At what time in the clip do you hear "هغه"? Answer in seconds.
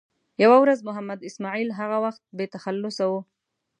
1.79-1.97